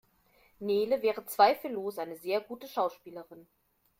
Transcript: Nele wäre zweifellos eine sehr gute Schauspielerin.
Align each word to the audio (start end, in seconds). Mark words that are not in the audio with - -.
Nele 0.59 1.03
wäre 1.03 1.27
zweifellos 1.27 1.99
eine 1.99 2.15
sehr 2.15 2.41
gute 2.41 2.67
Schauspielerin. 2.67 3.45